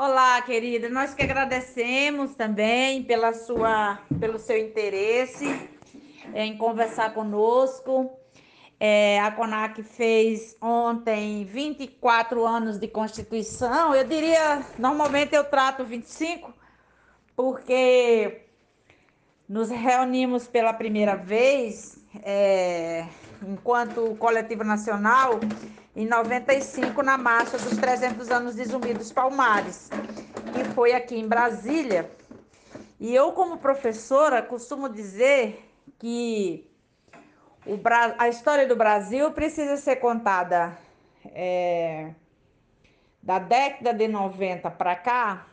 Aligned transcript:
Olá, 0.00 0.40
querida. 0.42 0.88
Nós 0.88 1.12
que 1.12 1.24
agradecemos 1.24 2.32
também 2.36 3.02
pela 3.02 3.32
sua, 3.32 3.98
pelo 4.20 4.38
seu 4.38 4.56
interesse 4.56 5.44
em 6.32 6.56
conversar 6.56 7.12
conosco. 7.12 8.08
É, 8.78 9.18
a 9.18 9.32
CONAC 9.32 9.82
fez 9.82 10.56
ontem 10.62 11.44
24 11.44 12.46
anos 12.46 12.78
de 12.78 12.86
Constituição. 12.86 13.92
Eu 13.92 14.04
diria, 14.04 14.64
normalmente 14.78 15.34
eu 15.34 15.42
trato 15.42 15.84
25, 15.84 16.54
porque 17.34 18.42
nos 19.48 19.68
reunimos 19.68 20.46
pela 20.46 20.72
primeira 20.72 21.16
vez, 21.16 21.98
é, 22.22 23.04
enquanto 23.42 24.14
coletivo 24.14 24.62
nacional, 24.62 25.40
em 25.98 26.06
95, 26.06 27.02
na 27.02 27.18
marcha 27.18 27.58
dos 27.58 27.76
300 27.76 28.30
anos 28.30 28.54
de 28.54 28.64
Zumbi 28.64 28.94
dos 28.94 29.10
Palmares, 29.10 29.90
que 30.54 30.62
foi 30.72 30.92
aqui 30.92 31.18
em 31.18 31.26
Brasília. 31.26 32.08
E 33.00 33.12
eu, 33.12 33.32
como 33.32 33.58
professora, 33.58 34.40
costumo 34.40 34.88
dizer 34.88 35.68
que 35.98 36.70
o, 37.66 37.76
a 38.16 38.28
história 38.28 38.64
do 38.64 38.76
Brasil 38.76 39.32
precisa 39.32 39.76
ser 39.76 39.96
contada 39.96 40.78
é, 41.32 42.12
da 43.20 43.40
década 43.40 43.92
de 43.92 44.06
90 44.06 44.70
para 44.70 44.94
cá, 44.94 45.48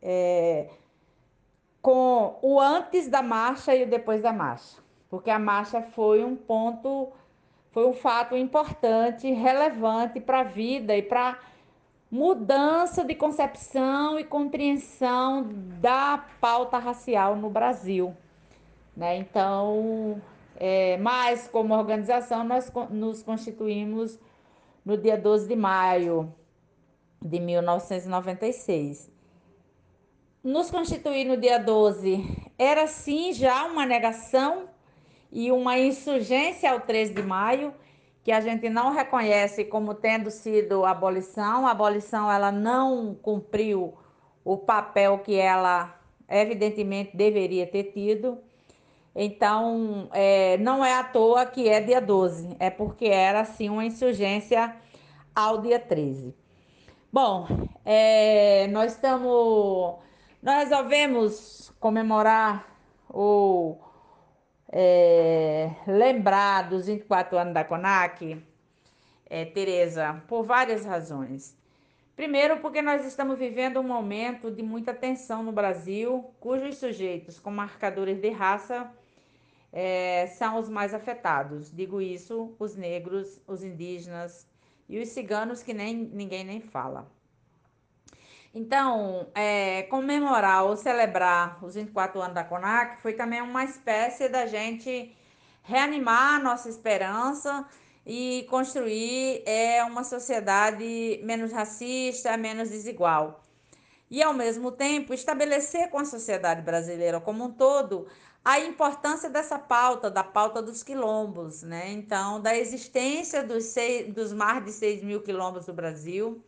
é, 0.00 0.70
com 1.82 2.38
o 2.40 2.58
antes 2.58 3.08
da 3.08 3.20
marcha 3.20 3.76
e 3.76 3.82
o 3.82 3.86
depois 3.86 4.22
da 4.22 4.32
marcha. 4.32 4.78
Porque 5.10 5.28
a 5.28 5.38
marcha 5.38 5.82
foi 5.82 6.24
um 6.24 6.34
ponto, 6.34 7.12
foi 7.76 7.84
um 7.84 7.92
fato 7.92 8.34
importante, 8.34 9.30
relevante 9.30 10.18
para 10.18 10.40
a 10.40 10.44
vida 10.44 10.96
e 10.96 11.02
para 11.02 11.38
mudança 12.10 13.04
de 13.04 13.14
concepção 13.14 14.18
e 14.18 14.24
compreensão 14.24 15.46
da 15.78 16.24
pauta 16.40 16.78
racial 16.78 17.36
no 17.36 17.50
Brasil. 17.50 18.16
Né? 18.96 19.18
Então, 19.18 20.22
é, 20.56 20.96
mas, 20.96 21.48
como 21.48 21.74
organização, 21.74 22.44
nós 22.44 22.72
nos 22.88 23.22
constituímos 23.22 24.18
no 24.82 24.96
dia 24.96 25.18
12 25.18 25.46
de 25.46 25.54
maio 25.54 26.34
de 27.20 27.38
1996. 27.38 29.12
Nos 30.42 30.70
constituir 30.70 31.26
no 31.26 31.36
dia 31.36 31.58
12 31.58 32.24
era 32.56 32.86
sim 32.86 33.34
já 33.34 33.66
uma 33.66 33.84
negação 33.84 34.66
e 35.36 35.52
uma 35.52 35.78
insurgência 35.78 36.72
ao 36.72 36.80
13 36.80 37.12
de 37.12 37.22
maio, 37.22 37.74
que 38.24 38.32
a 38.32 38.40
gente 38.40 38.70
não 38.70 38.90
reconhece 38.90 39.66
como 39.66 39.92
tendo 39.92 40.30
sido 40.30 40.86
abolição. 40.86 41.66
A 41.66 41.72
abolição 41.72 42.32
ela 42.32 42.50
não 42.50 43.14
cumpriu 43.14 43.92
o 44.42 44.56
papel 44.56 45.18
que 45.18 45.34
ela 45.34 45.94
evidentemente 46.26 47.14
deveria 47.14 47.66
ter 47.66 47.92
tido. 47.92 48.38
Então, 49.14 50.08
é, 50.14 50.56
não 50.56 50.82
é 50.82 50.94
à 50.94 51.04
toa 51.04 51.44
que 51.44 51.68
é 51.68 51.82
dia 51.82 52.00
12, 52.00 52.56
é 52.58 52.70
porque 52.70 53.04
era 53.04 53.40
assim 53.40 53.68
uma 53.68 53.84
insurgência 53.84 54.74
ao 55.34 55.60
dia 55.60 55.78
13. 55.78 56.34
Bom, 57.12 57.46
é, 57.84 58.68
nós 58.68 58.92
estamos. 58.92 59.96
Nós 60.42 60.70
resolvemos 60.70 61.70
comemorar 61.78 62.66
ou 63.06 63.85
é, 64.70 65.70
lembrar 65.86 66.68
dos 66.68 66.86
24 66.86 67.38
anos 67.38 67.54
da 67.54 67.64
CONAC, 67.64 68.42
é, 69.28 69.44
Tereza, 69.44 70.22
por 70.28 70.44
várias 70.44 70.84
razões. 70.84 71.56
Primeiro, 72.14 72.58
porque 72.58 72.80
nós 72.80 73.04
estamos 73.04 73.38
vivendo 73.38 73.78
um 73.78 73.82
momento 73.82 74.50
de 74.50 74.62
muita 74.62 74.94
tensão 74.94 75.42
no 75.42 75.52
Brasil, 75.52 76.30
cujos 76.40 76.78
sujeitos 76.78 77.38
com 77.38 77.50
marcadores 77.50 78.20
de 78.20 78.30
raça 78.30 78.90
é, 79.72 80.26
são 80.28 80.58
os 80.58 80.68
mais 80.70 80.94
afetados. 80.94 81.70
Digo 81.70 82.00
isso, 82.00 82.54
os 82.58 82.74
negros, 82.74 83.40
os 83.46 83.62
indígenas 83.62 84.48
e 84.88 84.98
os 84.98 85.08
ciganos 85.08 85.62
que 85.62 85.74
nem 85.74 85.94
ninguém 85.94 86.44
nem 86.44 86.60
fala. 86.62 87.06
Então, 88.58 89.26
é, 89.34 89.82
comemorar 89.82 90.64
ou 90.64 90.78
celebrar 90.78 91.62
os 91.62 91.74
24 91.74 92.22
anos 92.22 92.34
da 92.34 92.42
CONAC 92.42 93.02
foi 93.02 93.12
também 93.12 93.42
uma 93.42 93.64
espécie 93.64 94.30
da 94.30 94.46
gente 94.46 95.14
reanimar 95.62 96.36
a 96.36 96.38
nossa 96.38 96.66
esperança 96.66 97.68
e 98.06 98.46
construir 98.48 99.42
é, 99.44 99.84
uma 99.84 100.02
sociedade 100.04 101.20
menos 101.22 101.52
racista, 101.52 102.34
menos 102.38 102.70
desigual. 102.70 103.42
E, 104.10 104.22
ao 104.22 104.32
mesmo 104.32 104.72
tempo, 104.72 105.12
estabelecer 105.12 105.90
com 105.90 105.98
a 105.98 106.06
sociedade 106.06 106.62
brasileira 106.62 107.20
como 107.20 107.44
um 107.44 107.52
todo 107.52 108.06
a 108.42 108.58
importância 108.58 109.28
dessa 109.28 109.58
pauta, 109.58 110.10
da 110.10 110.24
pauta 110.24 110.62
dos 110.62 110.82
quilombos, 110.82 111.62
né? 111.62 111.92
Então, 111.92 112.40
da 112.40 112.56
existência 112.56 113.42
dos, 113.42 113.64
seis, 113.64 114.14
dos 114.14 114.32
mais 114.32 114.64
de 114.64 114.72
6 114.72 115.02
mil 115.02 115.20
quilombos 115.20 115.66
do 115.66 115.74
Brasil, 115.74 116.42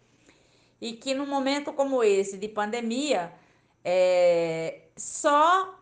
e 0.80 0.92
que 0.92 1.14
num 1.14 1.26
momento 1.26 1.72
como 1.72 2.02
esse 2.02 2.36
de 2.36 2.48
pandemia, 2.48 3.32
é, 3.84 4.82
só 4.96 5.78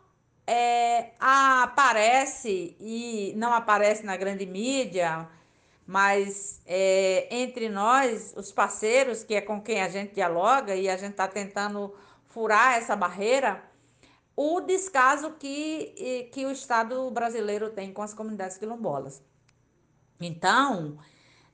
é, 0.47 1.13
aparece 1.19 2.77
e 2.81 3.33
não 3.37 3.53
aparece 3.53 4.05
na 4.05 4.17
grande 4.17 4.47
mídia, 4.47 5.29
mas 5.87 6.61
é, 6.67 7.29
entre 7.31 7.69
nós, 7.69 8.35
os 8.37 8.53
parceiros, 8.53 9.23
que 9.23 9.35
é 9.35 9.41
com 9.41 9.61
quem 9.61 9.83
a 9.83 9.89
gente 9.89 10.15
dialoga 10.15 10.75
e 10.75 10.89
a 10.89 10.97
gente 10.97 11.13
está 11.13 11.29
tentando 11.29 11.95
furar 12.27 12.77
essa 12.77 12.97
barreira 12.97 13.63
o 14.37 14.61
descaso 14.61 15.33
que, 15.39 16.29
que 16.31 16.45
o 16.45 16.53
Estado 16.53 17.11
brasileiro 17.11 17.71
tem 17.71 17.91
com 17.91 18.03
as 18.03 18.13
comunidades 18.13 18.59
quilombolas. 18.59 19.23
Então, 20.21 20.99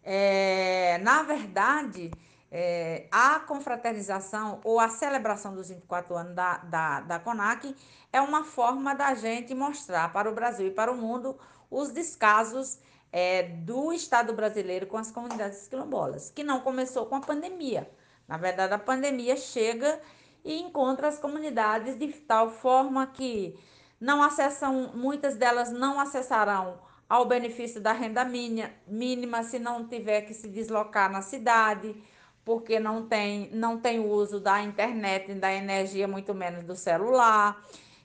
é, 0.02 0.98
na 0.98 1.22
verdade, 1.22 2.10
é, 2.54 3.06
a 3.10 3.40
confraternização 3.40 4.60
ou 4.62 4.78
a 4.78 4.90
celebração 4.90 5.54
dos 5.54 5.70
24 5.70 6.14
anos 6.14 6.34
da, 6.34 6.58
da, 6.58 7.00
da 7.00 7.18
CONAC 7.18 7.74
é 8.12 8.20
uma 8.20 8.44
forma 8.44 8.94
da 8.94 9.14
gente 9.14 9.54
mostrar 9.54 10.12
para 10.12 10.30
o 10.30 10.34
Brasil 10.34 10.66
e 10.66 10.70
para 10.70 10.92
o 10.92 10.96
mundo 10.96 11.38
os 11.70 11.90
descasos 11.90 12.78
é, 13.10 13.42
do 13.44 13.90
Estado 13.90 14.34
brasileiro 14.34 14.86
com 14.86 14.98
as 14.98 15.10
comunidades 15.10 15.66
quilombolas, 15.66 16.30
que 16.30 16.44
não 16.44 16.60
começou 16.60 17.06
com 17.06 17.16
a 17.16 17.20
pandemia. 17.20 17.90
Na 18.28 18.36
verdade, 18.36 18.74
a 18.74 18.78
pandemia 18.78 19.34
chega 19.34 19.98
e 20.44 20.60
encontra 20.60 21.08
as 21.08 21.18
comunidades 21.18 21.98
de 21.98 22.08
tal 22.08 22.50
forma 22.50 23.06
que 23.06 23.58
não 23.98 24.22
acessam, 24.22 24.92
muitas 24.94 25.36
delas 25.36 25.70
não 25.72 25.98
acessarão 25.98 26.78
ao 27.08 27.24
benefício 27.24 27.80
da 27.80 27.92
renda 27.92 28.24
mínima 28.24 29.42
se 29.42 29.58
não 29.58 29.88
tiver 29.88 30.22
que 30.22 30.34
se 30.34 30.48
deslocar 30.48 31.10
na 31.10 31.22
cidade, 31.22 31.94
porque 32.44 32.80
não 32.80 33.06
tem, 33.06 33.50
não 33.52 33.78
tem 33.78 34.00
uso 34.00 34.40
da 34.40 34.62
internet, 34.62 35.32
da 35.34 35.52
energia, 35.52 36.08
muito 36.08 36.34
menos 36.34 36.64
do 36.64 36.74
celular, 36.74 37.62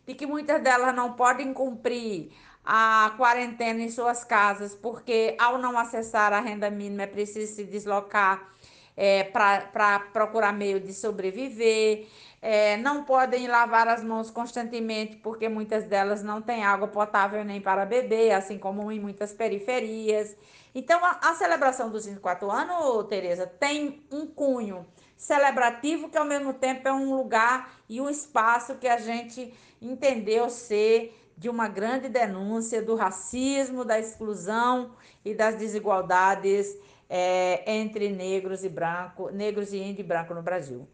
e 0.07 0.13
que 0.13 0.25
muitas 0.25 0.61
delas 0.61 0.95
não 0.95 1.13
podem 1.13 1.53
cumprir 1.53 2.31
a 2.63 3.13
quarentena 3.17 3.81
em 3.81 3.89
suas 3.89 4.23
casas, 4.23 4.75
porque 4.75 5.35
ao 5.39 5.57
não 5.57 5.77
acessar 5.77 6.33
a 6.33 6.39
renda 6.39 6.69
mínima 6.69 7.03
é 7.03 7.07
preciso 7.07 7.55
se 7.55 7.63
deslocar 7.63 8.53
é, 8.97 9.23
para 9.23 9.99
procurar 10.11 10.51
meio 10.51 10.79
de 10.79 10.91
sobreviver 10.91 12.07
é, 12.41 12.77
não 12.77 13.03
podem 13.03 13.47
lavar 13.47 13.87
as 13.87 14.03
mãos 14.03 14.29
constantemente, 14.29 15.17
porque 15.17 15.49
muitas 15.49 15.83
delas 15.83 16.23
não 16.23 16.41
têm 16.41 16.63
água 16.63 16.87
potável 16.87 17.43
nem 17.43 17.59
para 17.59 17.85
beber, 17.85 18.31
assim 18.31 18.57
como 18.57 18.91
em 18.91 18.99
muitas 18.99 19.33
periferias. 19.33 20.35
Então, 20.73 21.03
a, 21.03 21.19
a 21.21 21.35
celebração 21.35 21.89
dos 21.89 22.05
24 22.05 22.49
anos, 22.51 23.07
Tereza, 23.07 23.47
tem 23.47 24.03
um 24.11 24.27
cunho 24.27 24.85
celebrativo 25.15 26.09
que 26.09 26.17
ao 26.17 26.25
mesmo 26.25 26.53
tempo 26.53 26.87
é 26.87 26.93
um 26.93 27.15
lugar 27.15 27.73
e 27.89 27.99
um 27.99 28.09
espaço 28.09 28.75
que 28.75 28.87
a 28.87 28.97
gente 28.97 29.51
entendeu 29.81 30.49
ser 30.49 31.15
de 31.35 31.49
uma 31.49 31.67
grande 31.67 32.07
denúncia 32.07 32.81
do 32.81 32.95
racismo, 32.95 33.83
da 33.83 33.99
exclusão 33.99 34.91
e 35.25 35.33
das 35.33 35.55
desigualdades 35.55 36.75
é, 37.09 37.71
entre 37.71 38.09
negros 38.09 38.63
e 38.63 38.69
branco, 38.69 39.29
negros 39.31 39.73
e 39.73 39.77
índio 39.77 40.01
e 40.01 40.07
branco 40.07 40.33
no 40.33 40.41
Brasil. 40.41 40.87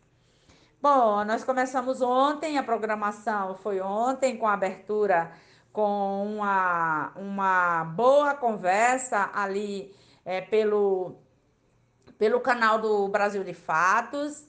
Bom, 0.81 1.24
nós 1.24 1.44
começamos 1.44 2.01
ontem, 2.01 2.57
a 2.57 2.63
programação 2.63 3.56
foi 3.56 3.80
ontem, 3.80 4.38
com 4.38 4.48
a 4.48 4.54
abertura 4.54 5.31
com 5.74 6.36
uma, 6.36 7.12
uma 7.15 7.83
boa 7.83 8.36
conversa 8.36 9.31
ali 9.33 9.94
é, 10.24 10.39
pelo, 10.39 11.15
pelo 12.18 12.39
canal 12.39 12.80
do 12.80 13.07
Brasil 13.07 13.44
de 13.44 13.56
Fatos. 13.56 14.45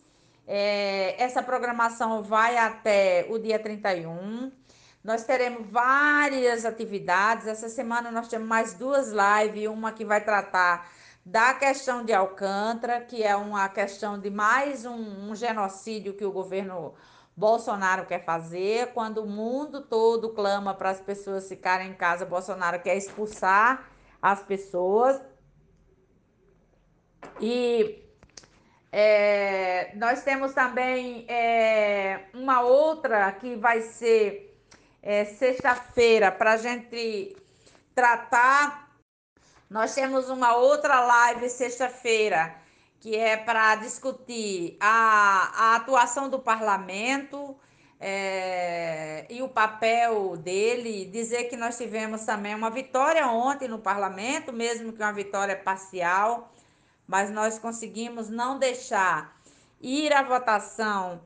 É, 0.46 1.20
essa 1.20 1.42
programação 1.42 2.22
vai 2.22 2.58
até 2.58 3.26
o 3.30 3.38
dia 3.38 3.58
31. 3.58 4.52
Nós 5.02 5.24
teremos 5.24 5.66
várias 5.66 6.66
atividades. 6.66 7.46
Essa 7.46 7.70
semana 7.70 8.10
nós 8.10 8.28
temos 8.28 8.46
mais 8.46 8.74
duas 8.74 9.10
lives, 9.10 9.66
uma 9.66 9.92
que 9.92 10.04
vai 10.04 10.22
tratar 10.22 10.90
da 11.24 11.54
questão 11.54 12.04
de 12.04 12.12
Alcântara, 12.12 13.00
que 13.00 13.22
é 13.22 13.34
uma 13.34 13.68
questão 13.68 14.18
de 14.18 14.28
mais 14.28 14.84
um, 14.84 15.30
um 15.30 15.34
genocídio 15.34 16.14
que 16.14 16.24
o 16.24 16.30
governo 16.30 16.94
Bolsonaro 17.36 18.04
quer 18.04 18.24
fazer. 18.24 18.92
Quando 18.92 19.22
o 19.22 19.26
mundo 19.26 19.80
todo 19.80 20.34
clama 20.34 20.74
para 20.74 20.90
as 20.90 21.00
pessoas 21.00 21.48
ficarem 21.48 21.90
em 21.90 21.94
casa, 21.94 22.26
Bolsonaro 22.26 22.80
quer 22.80 22.96
expulsar 22.96 23.88
as 24.20 24.42
pessoas. 24.42 25.20
E 27.40 28.04
é, 28.92 29.92
nós 29.96 30.22
temos 30.22 30.52
também 30.52 31.26
é, 31.28 32.26
uma 32.34 32.60
outra 32.60 33.32
que 33.32 33.56
vai 33.56 33.80
ser 33.80 34.56
é, 35.02 35.24
sexta-feira 35.24 36.30
para 36.30 36.52
a 36.52 36.56
gente 36.56 37.36
tratar. 37.94 38.83
Nós 39.68 39.94
temos 39.94 40.28
uma 40.28 40.56
outra 40.56 41.00
live 41.00 41.48
sexta-feira 41.48 42.54
que 43.00 43.16
é 43.16 43.36
para 43.36 43.76
discutir 43.76 44.76
a, 44.80 45.52
a 45.54 45.76
atuação 45.76 46.28
do 46.28 46.38
parlamento 46.38 47.56
é, 48.00 49.26
e 49.28 49.42
o 49.42 49.48
papel 49.48 50.36
dele. 50.36 51.04
Dizer 51.06 51.44
que 51.44 51.56
nós 51.56 51.76
tivemos 51.76 52.24
também 52.24 52.54
uma 52.54 52.70
vitória 52.70 53.26
ontem 53.26 53.68
no 53.68 53.78
parlamento, 53.78 54.52
mesmo 54.52 54.92
que 54.92 55.02
uma 55.02 55.12
vitória 55.12 55.56
parcial 55.56 56.50
mas 57.06 57.30
nós 57.30 57.58
conseguimos 57.58 58.28
não 58.28 58.58
deixar 58.58 59.36
ir 59.80 60.12
à 60.12 60.22
votação 60.22 61.20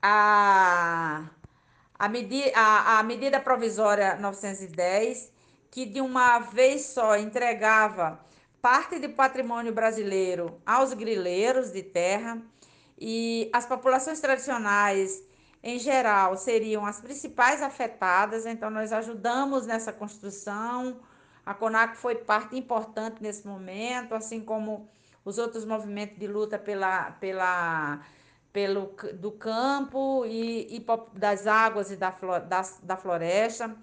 a, 0.00 1.24
a, 1.98 2.08
medi 2.08 2.50
a, 2.54 2.98
a 2.98 3.02
medida 3.02 3.40
provisória 3.40 4.16
910, 4.16 5.30
que 5.70 5.84
de 5.84 6.00
uma 6.00 6.38
vez 6.38 6.86
só 6.86 7.16
entregava 7.16 8.20
parte 8.60 8.98
do 8.98 9.10
patrimônio 9.10 9.72
brasileiro 9.72 10.60
aos 10.66 10.92
grileiros 10.92 11.72
de 11.72 11.82
terra 11.82 12.42
e 12.98 13.48
as 13.52 13.66
populações 13.66 14.20
tradicionais 14.20 15.22
em 15.62 15.78
geral 15.78 16.36
seriam 16.36 16.86
as 16.86 17.00
principais 17.00 17.62
afetadas, 17.62 18.46
então 18.46 18.70
nós 18.70 18.92
ajudamos 18.92 19.66
nessa 19.66 19.92
construção. 19.92 21.00
A 21.44 21.54
CONAC 21.54 21.96
foi 21.96 22.14
parte 22.14 22.56
importante 22.56 23.22
nesse 23.22 23.46
momento, 23.46 24.14
assim 24.14 24.40
como 24.40 24.88
os 25.24 25.38
outros 25.38 25.64
movimentos 25.64 26.18
de 26.18 26.26
luta 26.26 26.58
pela, 26.58 27.12
pela, 27.12 28.00
pelo, 28.52 28.94
do 29.14 29.32
campo 29.32 30.24
e, 30.26 30.76
e 30.76 30.86
das 31.14 31.46
águas 31.46 31.90
e 31.90 31.96
da, 31.96 32.10
da, 32.10 32.62
da 32.82 32.96
floresta. 32.96 33.74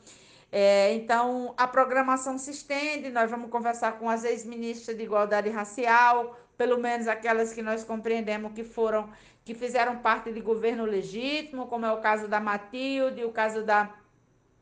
É, 0.57 0.93
então, 0.93 1.53
a 1.57 1.67
programação 1.67 2.37
se 2.37 2.51
estende, 2.51 3.09
nós 3.09 3.29
vamos 3.29 3.49
conversar 3.49 3.99
com 3.99 4.09
as 4.09 4.23
ex-ministras 4.23 4.95
de 4.95 5.03
Igualdade 5.03 5.49
Racial, 5.49 6.39
pelo 6.57 6.77
menos 6.77 7.09
aquelas 7.09 7.51
que 7.51 7.61
nós 7.61 7.83
compreendemos 7.83 8.53
que 8.53 8.63
foram, 8.63 9.09
que 9.43 9.53
fizeram 9.53 9.97
parte 9.97 10.31
de 10.31 10.39
governo 10.39 10.85
legítimo, 10.85 11.67
como 11.67 11.85
é 11.85 11.91
o 11.91 11.99
caso 11.99 12.29
da 12.29 12.39
Matilde, 12.39 13.25
o 13.25 13.33
caso 13.33 13.65
da, 13.65 13.93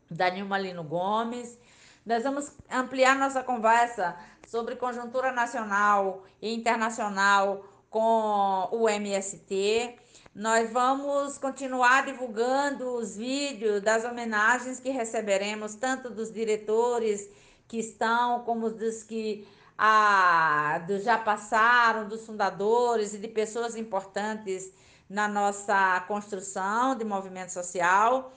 da 0.09 0.31
Nilma 0.31 0.57
Lino 0.57 0.83
Gomes. 0.83 1.59
Nós 2.03 2.23
vamos 2.23 2.51
ampliar 2.71 3.15
nossa 3.15 3.43
conversa 3.43 4.17
sobre 4.47 4.75
conjuntura 4.75 5.31
nacional 5.31 6.23
e 6.41 6.55
internacional 6.55 7.67
com 7.91 8.67
o 8.71 8.89
MST. 8.89 9.95
Nós 10.35 10.71
vamos 10.71 11.37
continuar 11.37 12.07
divulgando 12.07 12.95
os 12.95 13.15
vídeos 13.15 13.83
das 13.83 14.03
homenagens 14.03 14.79
que 14.79 14.89
receberemos, 14.89 15.75
tanto 15.75 16.09
dos 16.09 16.31
diretores 16.31 17.29
que 17.67 17.77
estão, 17.77 18.39
como 18.43 18.71
dos 18.71 19.03
que 19.03 19.47
ah, 19.77 20.83
já 21.03 21.19
passaram, 21.19 22.07
dos 22.07 22.25
fundadores 22.25 23.13
e 23.13 23.19
de 23.19 23.27
pessoas 23.27 23.75
importantes 23.75 24.73
na 25.07 25.27
nossa 25.27 25.99
construção 26.07 26.95
de 26.95 27.05
movimento 27.05 27.51
social. 27.51 28.33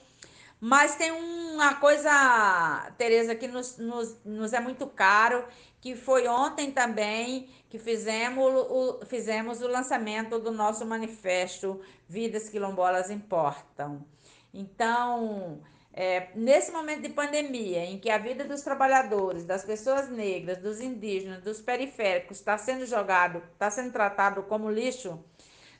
Mas 0.59 0.95
tem 0.95 1.11
uma 1.11 1.75
coisa, 1.75 2.91
Tereza, 2.97 3.35
que 3.35 3.47
nos, 3.47 3.77
nos, 3.77 4.17
nos 4.25 4.53
é 4.53 4.59
muito 4.59 4.87
caro, 4.87 5.45
que 5.79 5.95
foi 5.95 6.27
ontem 6.27 6.71
também 6.71 7.47
que 7.69 7.77
fizemos 7.77 8.43
o, 8.45 9.05
fizemos 9.05 9.61
o 9.61 9.67
lançamento 9.67 10.39
do 10.39 10.51
nosso 10.51 10.85
manifesto 10.85 11.79
Vidas 12.09 12.49
Quilombolas 12.49 13.11
Importam. 13.11 14.03
Então, 14.51 15.61
é, 15.93 16.29
nesse 16.35 16.71
momento 16.71 17.01
de 17.01 17.09
pandemia, 17.09 17.83
em 17.85 17.99
que 17.99 18.09
a 18.09 18.17
vida 18.17 18.43
dos 18.43 18.61
trabalhadores, 18.61 19.45
das 19.45 19.63
pessoas 19.63 20.09
negras, 20.09 20.57
dos 20.57 20.79
indígenas, 20.79 21.43
dos 21.43 21.61
periféricos 21.61 22.37
está 22.37 22.57
sendo 22.57 22.85
jogado, 22.85 23.43
está 23.53 23.69
sendo 23.69 23.91
tratado 23.91 24.43
como 24.43 24.71
lixo, 24.71 25.23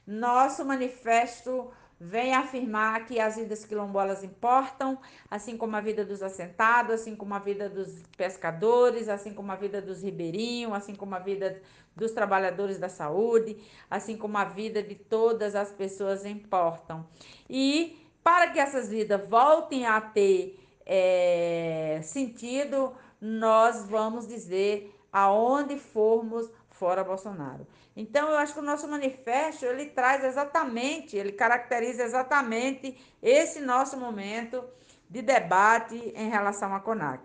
nosso 0.05 0.63
manifesto 0.63 1.71
vem 1.99 2.33
afirmar 2.33 3.05
que 3.05 3.19
as 3.19 3.35
vidas 3.35 3.65
quilombolas 3.65 4.23
importam, 4.23 4.99
assim 5.29 5.57
como 5.57 5.75
a 5.75 5.81
vida 5.81 6.05
dos 6.05 6.21
assentados, 6.21 6.93
assim 6.93 7.15
como 7.15 7.33
a 7.33 7.39
vida 7.39 7.67
dos 7.67 8.03
pescadores, 8.15 9.09
assim 9.09 9.33
como 9.33 9.51
a 9.51 9.55
vida 9.55 9.81
dos 9.81 10.03
ribeirinhos, 10.03 10.73
assim 10.73 10.93
como 10.93 11.15
a 11.15 11.19
vida 11.19 11.61
dos 11.95 12.11
trabalhadores 12.11 12.77
da 12.77 12.89
saúde, 12.89 13.57
assim 13.89 14.15
como 14.15 14.37
a 14.37 14.45
vida 14.45 14.83
de 14.83 14.95
todas 14.95 15.55
as 15.55 15.71
pessoas 15.71 16.23
importam. 16.25 17.07
E 17.49 17.97
para 18.23 18.51
que 18.51 18.59
essas 18.59 18.89
vidas 18.89 19.27
voltem 19.27 19.85
a 19.85 19.99
ter 19.99 20.59
é, 20.85 21.99
sentido, 22.03 22.93
nós 23.19 23.87
vamos 23.89 24.27
dizer 24.27 24.93
aonde 25.11 25.77
formos 25.79 26.47
fora 26.79 27.03
Bolsonaro. 27.03 27.65
Então, 27.95 28.29
eu 28.29 28.37
acho 28.37 28.53
que 28.53 28.59
o 28.59 28.63
nosso 28.63 28.87
manifesto, 28.87 29.65
ele 29.65 29.87
traz 29.87 30.23
exatamente, 30.23 31.17
ele 31.17 31.31
caracteriza 31.31 32.03
exatamente 32.03 32.97
esse 33.21 33.59
nosso 33.59 33.97
momento 33.97 34.63
de 35.09 35.21
debate 35.21 35.95
em 36.15 36.29
relação 36.29 36.75
à 36.75 36.79
CONAC. 36.79 37.21